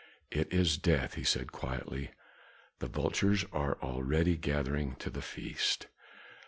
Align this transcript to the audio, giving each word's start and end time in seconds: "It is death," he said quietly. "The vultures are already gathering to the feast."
"It 0.31 0.51
is 0.51 0.79
death," 0.79 1.13
he 1.13 1.23
said 1.23 1.51
quietly. 1.51 2.09
"The 2.79 2.87
vultures 2.87 3.45
are 3.53 3.77
already 3.83 4.35
gathering 4.35 4.95
to 4.95 5.11
the 5.11 5.21
feast." 5.21 5.85